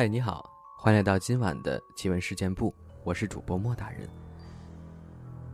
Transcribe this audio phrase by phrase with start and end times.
[0.00, 4.08] 嗨，你好，欢迎来到今晚的奇闻事件部，我是主播莫大人。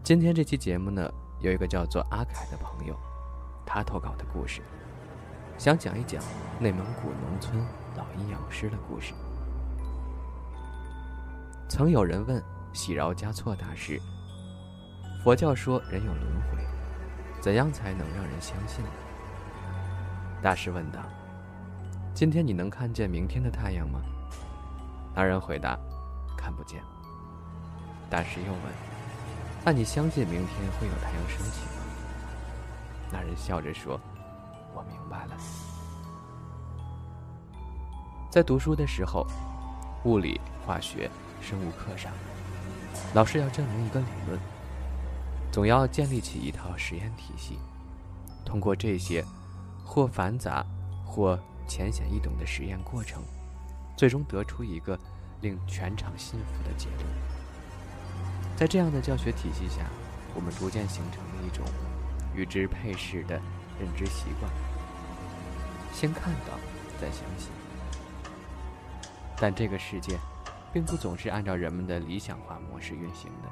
[0.05, 1.11] 今天这期节目呢，
[1.41, 2.97] 有一个叫做阿凯的朋友，
[3.67, 4.63] 他投稿的故事，
[5.59, 6.23] 想讲一讲
[6.61, 7.61] 内蒙古农村
[7.97, 9.15] 老阴阳师的故事。
[11.69, 12.41] 曾有人问
[12.73, 14.01] 喜饶嘉措大师
[15.25, 16.65] ：“佛教说人有轮回，
[17.41, 18.91] 怎样才能让人相信呢？”
[20.41, 21.01] 大师问道
[22.15, 24.01] ：“今天你能看见明天的太阳吗？”
[25.17, 25.79] 那人回答
[26.37, 26.83] ：“看不见。”
[28.11, 28.63] 大师又问
[29.65, 31.83] ：“那你相信明天会有太阳升起吗？”
[33.11, 33.99] 那人笑着说
[34.77, 35.37] ：“我明白了。”
[38.31, 39.27] 在读书的时候，
[40.05, 42.13] 物理、化学、生物课上，
[43.15, 44.39] 老师要证明一个理论，
[45.51, 47.59] 总要建立起一套实验体系，
[48.45, 49.25] 通过这些
[49.83, 50.63] 或繁杂、
[51.07, 53.23] 或浅显易懂的实验过程。
[53.97, 54.99] 最终得出一个
[55.41, 57.07] 令全场信服的结论。
[58.57, 59.87] 在这样的教学体系下，
[60.35, 61.65] 我们逐渐形成了一种
[62.35, 63.41] 与之配饰的
[63.81, 64.51] 认知习惯：
[65.93, 66.59] 先看到，
[67.01, 67.51] 再相信。
[69.39, 70.19] 但这个世界，
[70.73, 73.49] 并不总是按照人们的理想化模式运行的。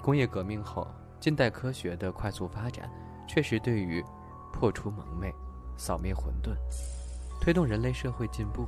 [0.00, 0.86] 工业革命后，
[1.18, 2.88] 近代科学的快速发展，
[3.28, 4.04] 确实对于
[4.52, 5.34] 破除蒙昧、
[5.76, 6.56] 扫灭混沌、
[7.40, 8.66] 推动人类社会进步。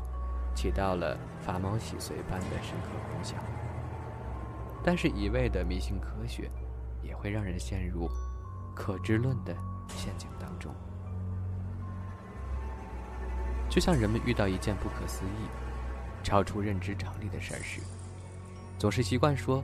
[0.54, 3.34] 起到了发毛洗髓般的深刻功效，
[4.82, 6.50] 但是，一味的迷信科学，
[7.02, 8.08] 也会让人陷入
[8.74, 9.54] 可知论的
[9.88, 10.72] 陷阱当中。
[13.68, 15.48] 就像人们遇到一件不可思议、
[16.22, 17.80] 超出认知常理的事儿时，
[18.78, 19.62] 总是习惯说：“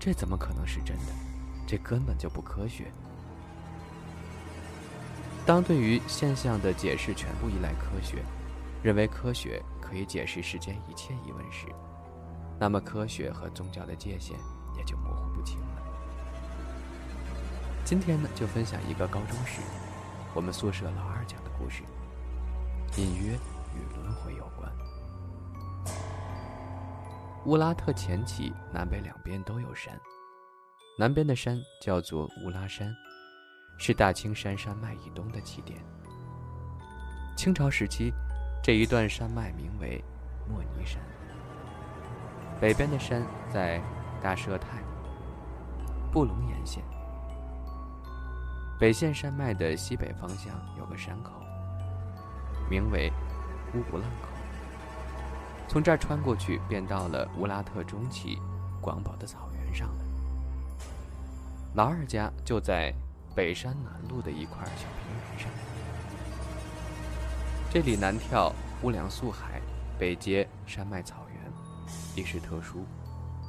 [0.00, 1.12] 这怎么可能是真的？
[1.66, 2.90] 这根本就不科学。”
[5.46, 8.22] 当对于现象的解释全部依赖科学。
[8.82, 11.66] 认为科学可以解释世间一切疑问时，
[12.60, 14.38] 那么科学和宗教的界限
[14.76, 15.82] 也就模糊不清了。
[17.84, 19.60] 今天呢，就分享一个高中时
[20.34, 21.82] 我们宿舍老二讲的故事，
[22.96, 23.32] 隐约
[23.74, 24.70] 与轮回有关。
[27.46, 29.98] 乌拉特前期南北两边都有山，
[30.98, 32.94] 南边的山叫做乌拉山，
[33.76, 35.80] 是大青山山脉以东的起点。
[37.36, 38.12] 清朝时期。
[38.62, 40.04] 这一段山脉名为
[40.48, 41.00] 莫尼山，
[42.60, 43.80] 北边的山在
[44.22, 44.82] 大佘泰、
[46.12, 46.82] 布隆沿线。
[48.78, 51.32] 北线山脉的西北方向有个山口，
[52.70, 53.10] 名为
[53.74, 54.28] 乌布浪口。
[55.66, 58.38] 从这儿穿过去，便到了乌拉特中旗
[58.80, 60.04] 广袤的草原上了。
[61.74, 62.94] 老二家就在
[63.34, 65.50] 北山南路的一块小平原上。
[67.70, 68.50] 这里南眺
[68.82, 69.60] 乌梁素海，
[69.98, 71.52] 北接山脉草原，
[72.14, 72.86] 地势特殊，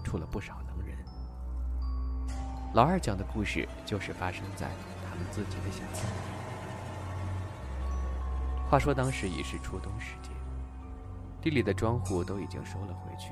[0.03, 0.97] 出了不少能人。
[2.74, 4.68] 老二讲的故事就是发生在
[5.07, 6.03] 他们自己的小镇。
[8.69, 10.31] 话说当时已是初冬时节，
[11.41, 13.31] 地里的庄户都已经收了回去，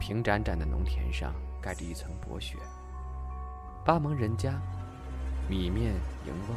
[0.00, 2.56] 平展展的农田上盖着一层薄雪。
[3.84, 4.54] 巴蒙人家，
[5.50, 5.92] 米面
[6.24, 6.56] 盈瓮，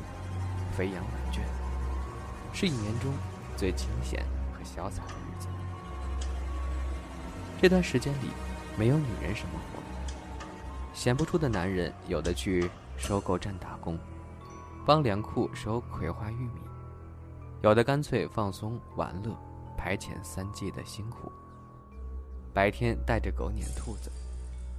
[0.72, 1.44] 肥羊满圈。
[2.56, 3.12] 是一年中
[3.58, 5.48] 最清闲和潇洒的日子。
[7.62, 8.30] 这段时间里，
[8.80, 9.82] 没有女人什么活，
[10.94, 14.00] 闲不出的男人有的去收购站打工，
[14.86, 16.62] 帮粮库收葵花玉米；
[17.62, 19.36] 有的干脆放松玩乐，
[19.78, 21.30] 排遣三季的辛苦。
[22.54, 24.10] 白天带着狗撵兔子，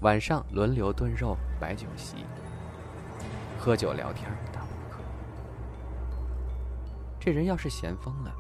[0.00, 2.16] 晚上轮流炖肉摆酒席，
[3.59, 4.31] 喝酒聊天
[7.26, 8.32] 这人要是闲疯了，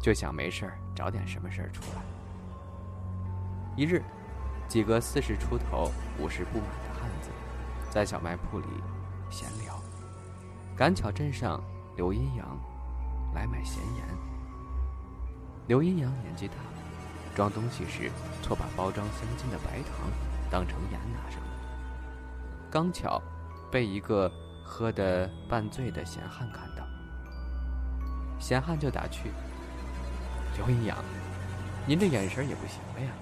[0.00, 2.00] 就想没事找点什么事儿出来。
[3.76, 4.02] 一日，
[4.66, 7.28] 几个四十出头、五十不满的汉子，
[7.90, 8.66] 在小卖铺里
[9.28, 9.78] 闲聊，
[10.74, 11.62] 赶巧镇上
[11.96, 12.58] 刘阴阳
[13.34, 14.06] 来买咸盐。
[15.66, 16.54] 刘阴阳年纪大，
[17.36, 18.10] 装东西时
[18.40, 20.10] 错把包装相近的白糖
[20.50, 21.48] 当成盐拿上了，
[22.70, 23.20] 刚巧
[23.70, 24.32] 被一个
[24.64, 26.89] 喝得半醉的闲汉看到。
[28.40, 29.30] 闲汉就打趣
[30.56, 30.96] ：“刘阴阳，
[31.86, 33.12] 您这眼神也不行了呀！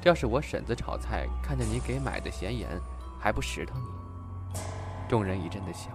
[0.00, 2.80] 这要是我婶子炒菜，看见你给买的咸盐，
[3.20, 4.58] 还不石头你？”
[5.08, 5.90] 众人一阵的笑，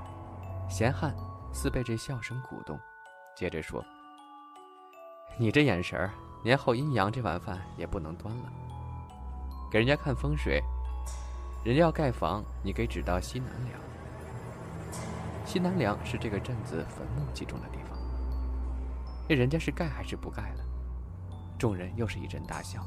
[0.70, 1.14] 闲汉
[1.52, 2.80] 似被这笑声鼓动，
[3.36, 3.84] 接着说
[5.40, 6.10] ：“你这眼神
[6.44, 8.44] 年后阴阳这碗饭也不能端了。
[9.72, 10.62] 给人家看风水，
[11.64, 13.80] 人家要盖房，你给指到西南梁。
[15.46, 17.85] 西南梁是这个镇子坟墓集中的地方。”
[19.28, 20.64] 那人家是盖还是不盖了？
[21.58, 22.86] 众人又是一阵大笑。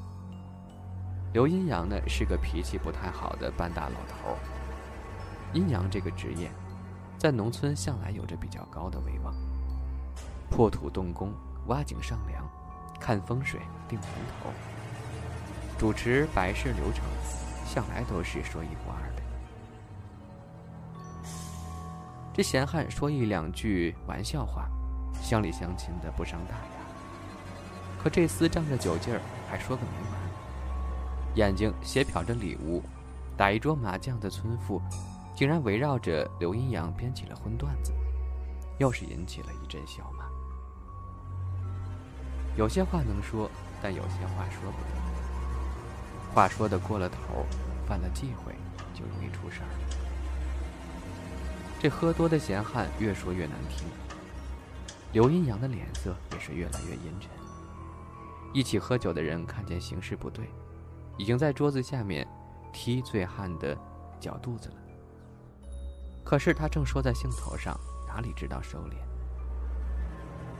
[1.32, 4.36] 刘阴阳呢是个脾气不太好的半大老头。
[5.52, 6.50] 阴阳这个职业，
[7.16, 9.34] 在农村向来有着比较高的威望。
[10.50, 11.32] 破土动工、
[11.66, 12.48] 挖井上梁、
[13.00, 14.10] 看风水、定坟
[14.42, 14.50] 头、
[15.78, 17.04] 主持白事流程，
[17.66, 19.22] 向来都是说一不二的。
[22.32, 24.68] 这闲汉说一两句玩笑话，
[25.28, 26.62] 乡里乡亲的不伤大雅。
[28.02, 30.18] 可这厮仗着酒劲儿，还说个没完。
[31.34, 32.82] 眼睛斜瞟着里屋，
[33.36, 34.80] 打一桌麻将的村妇，
[35.36, 37.92] 竟然围绕着刘阴阳编起了荤段子，
[38.78, 40.24] 又是引起了一阵笑骂。
[42.56, 43.50] 有些话能说，
[43.82, 46.34] 但有些话说不得。
[46.34, 47.44] 话说的过了头，
[47.86, 48.54] 犯了忌讳，
[48.94, 49.68] 就容易出事儿。
[51.78, 53.86] 这喝多的闲汉越说越难听，
[55.12, 57.30] 刘阴阳的脸色也是越来越阴沉。
[58.52, 60.48] 一起喝酒的人看见形势不对，
[61.16, 62.26] 已经在桌子下面
[62.72, 63.76] 踢醉汉的
[64.20, 64.74] 脚肚子了。
[66.24, 68.94] 可是他正说在兴头上，哪里知道收敛？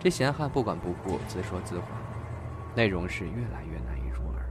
[0.00, 1.86] 这闲汉不管不顾，自说自话，
[2.74, 4.48] 内容是越来越难以入耳。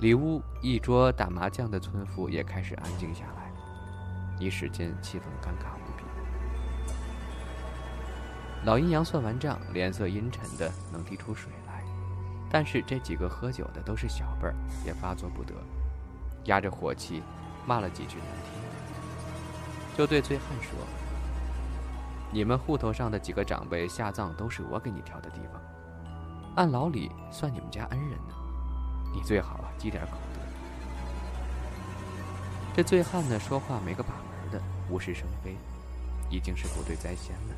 [0.00, 3.52] 里屋一桌打麻将的村妇也开始安静下来，
[4.38, 5.85] 一时间气氛尴尬无比。
[8.66, 11.84] 老阴阳算完账，脸色阴沉的能滴出水来，
[12.50, 14.54] 但是这几个喝酒的都是小辈儿，
[14.84, 15.54] 也发作不得，
[16.46, 17.22] 压着火气
[17.64, 20.72] 骂了几句难听，就对醉汉说。
[22.32, 25.62] 你们户头上的几个长辈下葬都是我给你挑的地方，
[26.56, 28.34] 按老理算你们家恩人呢，
[29.14, 30.40] 你最好积点口德。
[32.74, 34.60] 这醉汉呢说话没个把门的，
[34.90, 35.56] 无事生非，
[36.28, 37.54] 已经是不对在先了。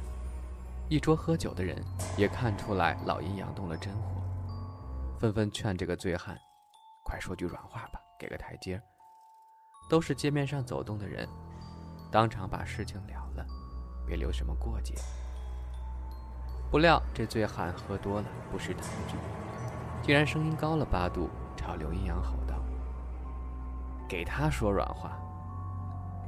[0.91, 1.77] 一桌喝酒的人
[2.17, 4.23] 也看出来老阴阳动了真火，
[5.21, 6.35] 纷纷劝这个醉汉，
[7.05, 8.81] 快说句软话吧，给个台阶。
[9.91, 11.29] 都是街面上走动的人，
[12.11, 13.47] 当场把事情了了。
[14.07, 14.95] 别留什么过节。
[16.71, 19.17] 不料这醉汉喝多了，不识抬举，
[20.03, 22.57] 竟然声音高了八度，朝刘阴阳吼道
[24.09, 25.19] ：“给他说软话，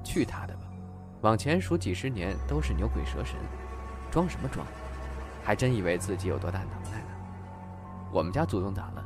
[0.04, 0.64] 去他的吧！
[1.22, 3.38] 往前数几十年都是牛鬼蛇神，
[4.10, 4.66] 装什么装？
[5.42, 7.06] 还真以为自己有多大能耐呢？
[8.12, 9.04] 我们家祖宗咋了？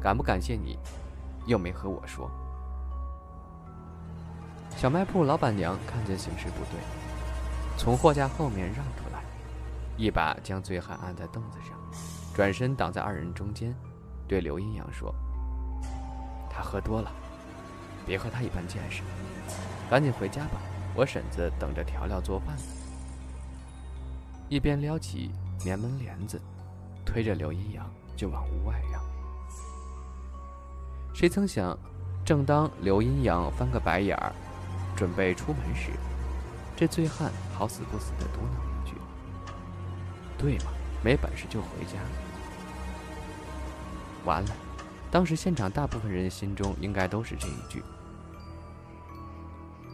[0.00, 0.78] 感不感谢你？
[1.46, 2.30] 又没和我说。”
[4.76, 6.80] 小卖铺老板娘看见形势不对。
[7.76, 9.22] 从货架后面让出来，
[9.96, 11.76] 一把将醉汉按在凳子上，
[12.34, 13.74] 转身挡在二人中间，
[14.26, 15.14] 对刘阴阳说
[16.48, 17.10] ：“他喝多了，
[18.06, 19.02] 别和他一般见识，
[19.90, 20.60] 赶紧回家吧，
[20.94, 22.62] 我婶子等着调料做饭呢。”
[24.50, 25.30] 一边撩起
[25.64, 26.42] 棉门帘子，
[27.06, 29.00] 推着刘阴阳就往屋外让。
[31.14, 31.78] 谁曾想，
[32.24, 34.32] 正当刘阴阳翻个白眼儿，
[34.96, 35.92] 准备出门时，
[36.76, 38.96] 这醉汉好死不死的嘟囔一句
[40.36, 40.72] ：“对嘛，
[41.04, 42.00] 没本事就回家。”
[44.26, 44.50] 完了，
[45.12, 47.84] 当时现场大部分人心中应该都是这一句。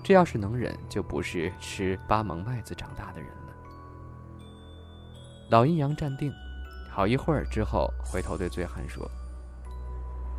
[0.03, 3.46] 这要是能忍，就不是吃八蒙麦子长大的人了。
[5.49, 6.33] 老阴阳站定，
[6.91, 9.09] 好一会儿之后，回头对醉汉说：“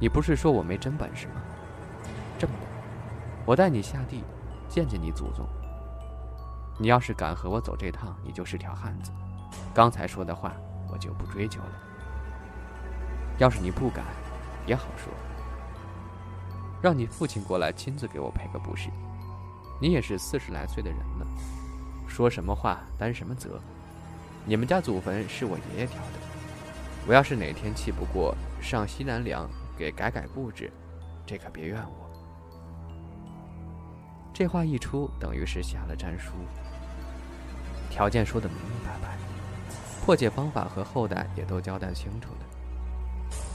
[0.02, 1.36] 你不是说我没真本事吗？
[2.38, 2.60] 这么的，
[3.46, 4.22] 我带你下地，
[4.68, 5.48] 见见你祖宗。”
[6.78, 9.12] 你要是敢和我走这趟，你就是条汉子。
[9.74, 10.52] 刚才说的话，
[10.92, 11.72] 我就不追究了。
[13.38, 14.04] 要是你不敢，
[14.66, 15.12] 也好说，
[16.82, 18.90] 让你父亲过来亲自给我赔个不是。
[19.80, 21.26] 你也是四十来岁的人了，
[22.10, 23.58] 说什么话担什么责。
[24.50, 26.20] 你们家祖坟是我爷爷挑的，
[27.06, 29.46] 我要是哪天气不过，上西南梁
[29.78, 30.72] 给改改布置，
[31.26, 32.08] 这可别怨我。
[34.34, 36.32] 这话一出，等于是下了战书。
[37.90, 39.18] 条件说的明明白白，
[40.06, 42.40] 破解方法和后代也都交代清楚了。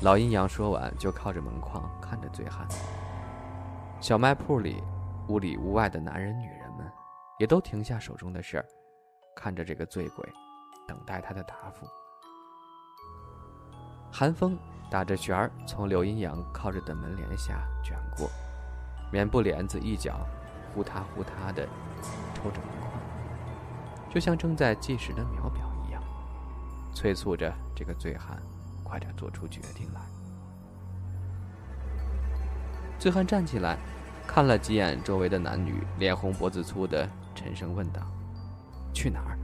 [0.03, 2.69] 老阴阳说完，就靠着门框看着醉汉。
[3.99, 4.77] 小卖铺里，
[5.29, 6.87] 屋里屋外的男人女人们，
[7.39, 8.67] 也都停下手中的事儿，
[9.35, 10.29] 看着这个醉鬼，
[10.87, 11.87] 等待他的答复。
[14.11, 14.59] 寒风
[14.91, 18.29] 打着旋儿，从柳阴阳靠着的门帘下卷过，
[19.11, 20.27] 棉布帘子一角，
[20.75, 21.67] 呼嗒呼嗒的
[22.35, 22.93] 抽着门框。
[24.11, 26.03] 就像正在计时的秒表一样，
[26.95, 28.43] 催促着这个醉汉
[28.85, 30.01] 快点做出决定来。
[32.99, 33.79] 醉汉站起来，
[34.27, 38.03] 看了几眼周围的男女，脸红脖子粗的沉声问道
[38.93, 39.39] ：“去哪儿？”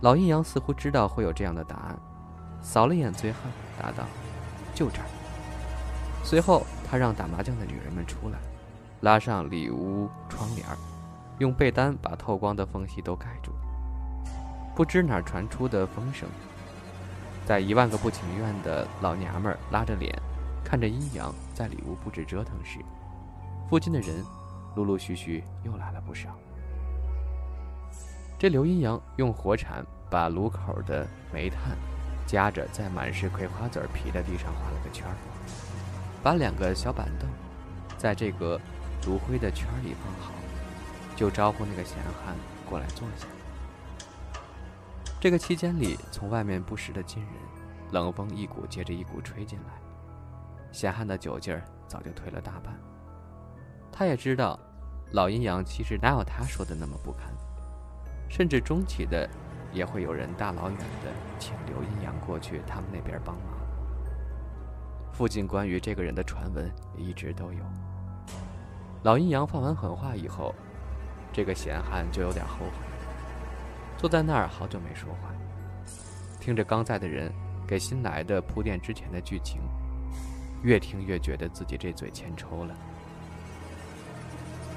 [0.00, 1.98] 老阴阳似乎知道会有这样的答案，
[2.60, 3.40] 扫了眼醉汉，
[3.80, 4.04] 答道
[4.74, 5.06] ：“就这儿。”
[6.22, 8.38] 随后，他让打麻将的女人们出来，
[9.00, 10.66] 拉上里屋窗帘
[11.38, 13.52] 用被单把透光的缝隙都盖住。
[14.74, 16.28] 不知哪传出的风声，
[17.46, 20.14] 在一万个不情愿的老娘们拉着脸，
[20.62, 22.80] 看着阴阳在里屋布置折腾时，
[23.70, 24.22] 附近的人
[24.74, 26.28] 陆陆续续又来了不少。
[28.38, 31.76] 这刘阴阳用火铲把炉口的煤炭
[32.26, 35.16] 夹着，在满是葵花籽皮的地上画了个圈儿，
[36.22, 37.28] 把两个小板凳
[37.96, 38.60] 在这个
[39.06, 40.32] 炉灰的圈里放好，
[41.16, 42.36] 就招呼那个闲汉
[42.68, 43.26] 过来坐下。
[45.18, 47.32] 这个期间里，从外面不时的进人，
[47.90, 49.80] 冷风一股接着一股吹进来，
[50.72, 52.78] 闲汉的酒劲儿早就退了大半。
[53.90, 54.60] 他也知道，
[55.12, 57.32] 老阴阳其实哪有他说的那么不堪。
[58.28, 59.28] 甚至中期的，
[59.72, 63.56] 也会有人大老远的请刘阴阳过去他们那边帮忙。
[65.12, 67.60] 附近关于这个人的传闻一直都有。
[69.02, 70.54] 老阴阳放完狠话以后，
[71.32, 72.86] 这个闲汉就有点后悔，
[73.96, 75.32] 坐在那儿好久没说话，
[76.40, 77.32] 听着刚在的人
[77.66, 79.60] 给新来的铺垫之前的剧情，
[80.62, 82.74] 越听越觉得自己这嘴欠抽了。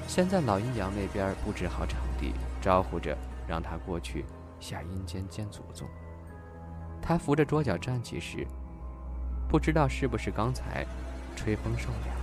[0.06, 3.16] 现在老阴阳那边布置好场地，招呼着。
[3.50, 4.24] 让他过去
[4.60, 5.88] 下阴间见祖宗。
[7.02, 8.46] 他扶着桌角站起时，
[9.48, 10.86] 不知道是不是刚才
[11.34, 12.16] 吹风受凉，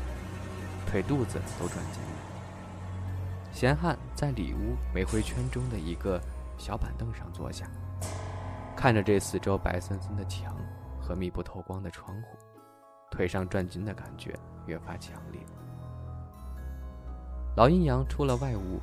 [0.86, 3.52] 腿肚子都转筋了。
[3.52, 6.22] 闲汉在里屋煤灰圈中的一个
[6.58, 7.70] 小板凳上坐下，
[8.74, 10.56] 看着这四周白森森的墙
[11.02, 12.38] 和密不透光的窗户，
[13.12, 14.34] 腿上转筋的感觉
[14.66, 15.42] 越发强烈。
[17.58, 18.80] 老阴阳出了外屋。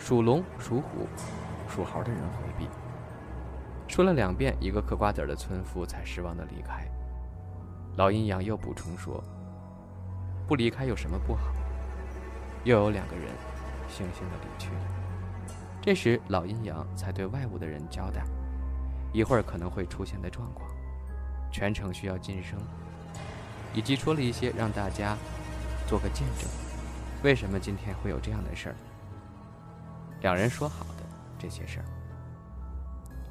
[0.00, 1.06] 属龙、属虎、
[1.68, 2.66] 属猴的人回避。
[3.86, 6.88] 说了两遍，一个嗑瓜子的村妇才失望的离开。
[7.96, 9.22] 老阴阳又补充说
[10.48, 11.52] ：“不离开有什么不好？”
[12.64, 13.26] 又有两个人
[13.90, 14.80] 悻悻的离去了。
[15.82, 18.24] 这时，老阴阳才对外屋的人交代
[19.12, 20.66] ：“一会儿可能会出现的状况，
[21.52, 22.58] 全程需要晋升，
[23.74, 25.14] 以及说了一些让大家
[25.86, 26.48] 做个见证，
[27.22, 28.74] 为什么今天会有这样的事儿。”
[30.20, 31.04] 两人说好的
[31.38, 31.84] 这些事儿。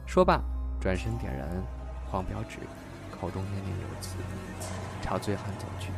[0.05, 0.41] 说罢，
[0.81, 1.48] 转身点燃
[2.10, 2.58] 黄标纸，
[3.12, 4.15] 口中念念有词，
[5.01, 5.91] 朝醉汉走去。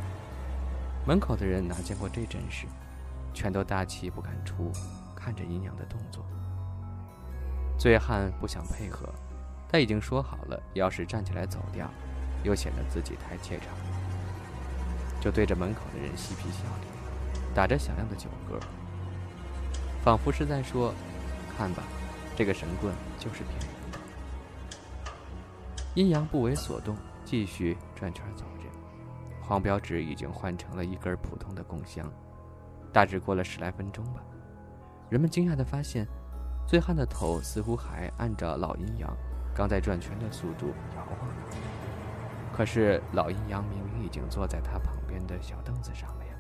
[1.06, 2.68] 门口的人哪见过这阵势，
[3.34, 4.72] 全都大气不敢出，
[5.16, 6.26] 看着阴阳的动作。
[7.78, 9.08] 醉汉不想配合，
[9.70, 11.90] 但已经说好了，要是站起来走掉，
[12.44, 13.68] 又显得自己太怯场，
[15.22, 18.60] 就对着门口的人嬉皮笑脸，打着响亮的酒嗝。
[20.04, 20.94] 仿佛是在说
[21.56, 21.84] ：“看吧，
[22.36, 24.00] 这个神棍就是骗人的。”
[25.94, 28.68] 阴阳不为所动，继续转圈走着。
[29.42, 32.12] 黄标纸已经换成了一根普通的供香。
[32.92, 34.22] 大致过了十来分钟吧，
[35.10, 36.08] 人们惊讶地发现，
[36.68, 39.16] 醉汉的头似乎还按照老阴阳
[39.54, 41.58] 刚在转圈的速度摇晃着。
[42.52, 46.34] 可是老阴阳明明已经坐在他旁边的小凳子上了呀。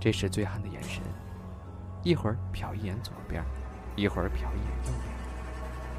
[0.00, 1.02] 这时醉汉的眼神。
[2.04, 3.42] 一会儿瞟一眼左边，
[3.96, 5.14] 一会儿瞟一眼右边，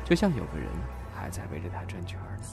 [0.05, 0.69] 就像有个人
[1.15, 2.43] 还在围着他转圈呢。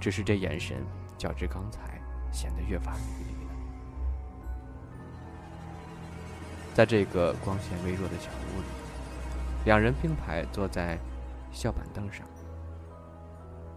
[0.00, 0.78] 只是这眼神
[1.18, 2.00] 较之刚才
[2.32, 3.50] 显得越发迷离了。
[6.72, 8.66] 在这个光线微弱的小屋里，
[9.64, 10.96] 两人并排坐在
[11.50, 12.24] 小板凳上，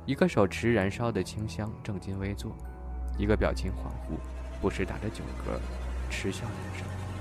[0.05, 2.51] 一个手持燃烧的清香，正襟危坐；
[3.17, 4.15] 一个表情恍惚，
[4.62, 5.57] 不时打着酒嗝，
[6.12, 7.12] 嗤笑两声。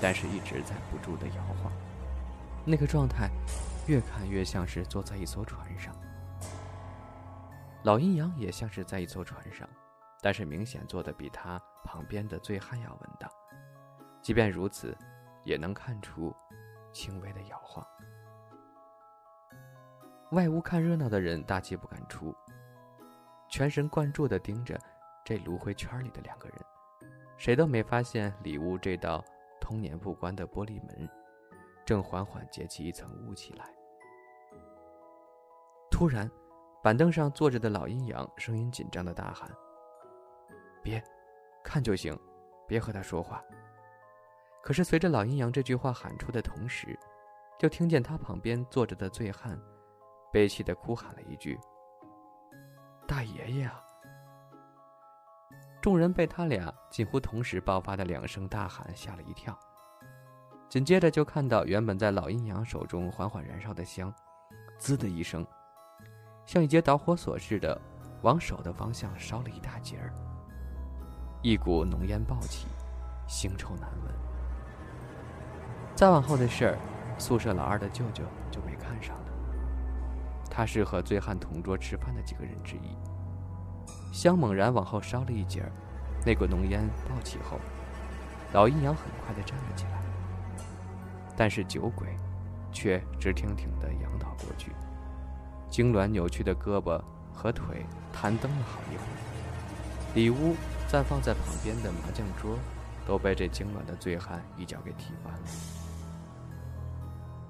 [0.00, 1.72] 但是一直在不住的摇晃，
[2.64, 3.30] 那个状态
[3.86, 5.94] 越看越像是坐在一艘船上。
[7.82, 9.66] 老阴阳也像是在一艘船上，
[10.20, 13.30] 但是明显坐的比他旁边的醉汉要稳当。
[14.20, 14.94] 即便如此，
[15.44, 16.34] 也能看出
[16.92, 17.82] 轻微的摇晃。
[20.32, 22.34] 外屋看热闹的人大气不敢出，
[23.48, 24.78] 全神贯注地盯着
[25.24, 26.58] 这炉灰圈里的两个人，
[27.38, 29.24] 谁都没发现里屋这道。
[29.70, 31.08] 通年不关的玻璃门，
[31.84, 33.72] 正缓缓结起一层雾气来。
[35.92, 36.28] 突然，
[36.82, 39.48] 板凳上坐着的老阴阳声音紧张的大喊
[40.82, 41.00] ：“别，
[41.62, 42.18] 看就行，
[42.66, 43.40] 别和他说话。”
[44.60, 46.98] 可是，随着老阴阳这句话喊出的同时，
[47.56, 49.56] 就听见他旁边坐着的醉汉，
[50.32, 51.56] 悲泣的哭喊了一句
[53.06, 53.80] ：“大爷爷啊！”
[55.80, 59.58] 众人被他俩近乎同时爆发的两声大喊吓了一跳，
[60.68, 64.12] 紧接着就看到原本在老阴阳手中缓缓燃烧的香，
[64.78, 65.46] 滋的一声，
[66.44, 67.80] 像一节导火索似的，
[68.20, 70.12] 往手的方向烧了一大截儿。
[71.40, 72.66] 一股浓烟爆起，
[73.26, 74.14] 腥臭难闻。
[75.94, 76.78] 再往后的事儿，
[77.18, 79.24] 宿舍老二的舅舅就没看上了。
[80.50, 82.98] 他是和醉汉同桌吃饭的几个人之一。
[84.12, 85.70] 香猛然往后烧了一截儿，
[86.26, 87.58] 那股浓烟爆起后，
[88.52, 90.00] 老阴阳很快的站了起来。
[91.36, 92.08] 但是酒鬼，
[92.72, 94.72] 却直挺挺的仰倒过去，
[95.70, 97.00] 痉挛扭曲的胳膊
[97.32, 100.14] 和腿弹蹬了好一会儿。
[100.14, 100.56] 里屋
[100.88, 102.58] 暂放在旁边的麻将桌，
[103.06, 105.40] 都被这痉挛的醉汉一脚给踢翻了。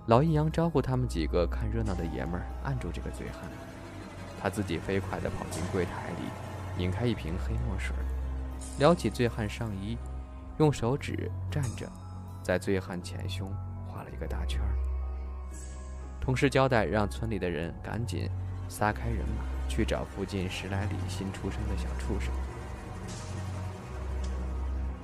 [0.07, 3.43] 老阴阳招呼他们几个看热闹的爷们儿按住这个醉汉，
[4.41, 6.29] 他自己飞快地跑进柜台里，
[6.81, 7.95] 拧开一瓶黑墨水，
[8.79, 9.99] 撩起醉汉上衣，
[10.57, 11.87] 用手指蘸着，
[12.43, 13.53] 在醉汉前胸。
[13.87, 14.73] 画了一个大圈儿，
[16.21, 18.31] 同时交代让村里的人赶紧
[18.67, 22.33] 撒开人马去找附近十来里新出生的小畜生：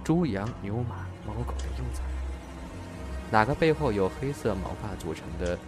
[0.03, 2.01] 猪、羊、牛、马、猫、狗的幼崽，
[3.31, 5.59] 哪个背后有黑色毛发组成的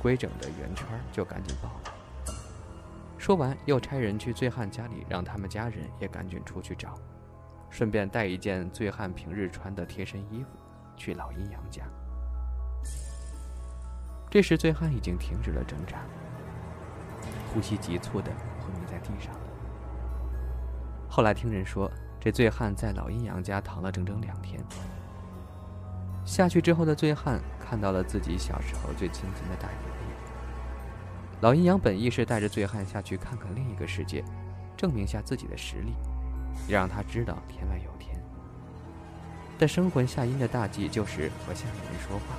[0.00, 1.91] 规整的圆圈，就赶紧报来。
[3.22, 6.98] 说完，又差人去醉汉家里，让他们家人也赶紧出去找，
[7.70, 10.48] 顺便带一件醉汉平日穿的贴身衣服
[10.96, 11.84] 去老阴阳家。
[14.28, 15.98] 这时，醉汉已经停止了挣扎，
[17.54, 19.40] 呼吸急促的昏迷在地上了。
[21.08, 21.88] 后来听人说，
[22.18, 24.60] 这醉汉在老阴阳家躺了整整两天。
[26.24, 30.01] 下去之后的醉汉看到了自己小时候最亲近的大爷爷。
[31.42, 34.22] 老阴阳本意是带着醉汉下去看看另一个世界，
[34.76, 35.92] 证明下自己的实力，
[36.68, 38.16] 也让他知道天外有天。
[39.58, 42.36] 但生魂下阴的大忌就是和下面人说话。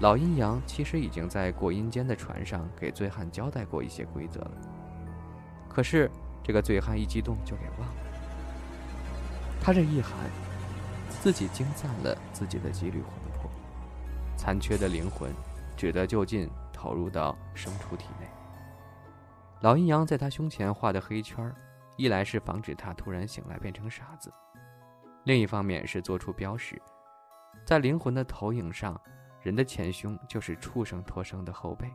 [0.00, 4.52] 老阴阳其实已经在过阴间的船上给醉汉交代过一些规则了，
[5.66, 6.10] 可是
[6.42, 7.94] 这个醉汉一激动就给忘了。
[9.58, 10.12] 他这一喊，
[11.08, 13.08] 自己惊散了自己的几缕魂
[13.40, 13.50] 魄，
[14.36, 15.32] 残缺的灵魂
[15.78, 16.46] 只得就近
[16.84, 18.28] 投入到牲畜体内。
[19.62, 21.50] 老阴阳在他胸前画的黑圈，
[21.96, 24.30] 一来是防止他突然醒来变成傻子，
[25.24, 26.78] 另一方面是做出标识，
[27.64, 29.00] 在灵魂的投影上。
[29.40, 31.90] 人的前胸就是畜生托生的后背，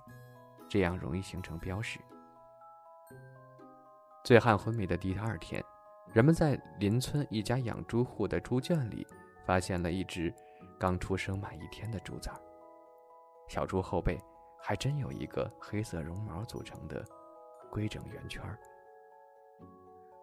[0.68, 2.00] 这样容易形成标识。
[4.24, 5.64] 醉汉昏迷的第二天，
[6.14, 9.06] 人们在邻村一家养猪户的猪圈里
[9.46, 10.34] 发现了一只
[10.80, 12.32] 刚出生满一天的猪崽，
[13.48, 14.16] 小猪后背
[14.62, 17.06] 还真有一个黑色绒毛组成的
[17.72, 18.44] 规整圆圈。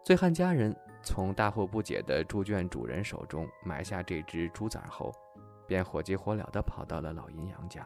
[0.04, 5.12] 醉汉家人从大惑不解的猪圈主人手中买下这只猪崽后。
[5.68, 7.84] 便火急火燎地跑到了老阴阳家。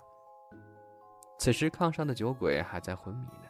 [1.38, 3.48] 此时炕上的酒鬼还在昏迷呢。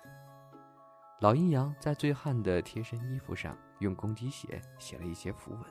[1.20, 5.64] 老阴阳在醉汉的贴身衣服上用公鸡血写了一些符文，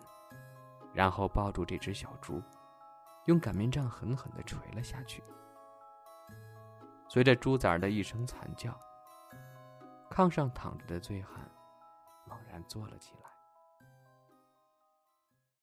[0.93, 2.43] 然后抱住这只小猪，
[3.27, 5.23] 用擀面杖狠狠地捶了下去。
[7.10, 8.72] 随着猪崽的一声惨叫，
[10.12, 11.34] 炕上躺着的醉汉
[12.28, 13.28] 猛然坐了起来。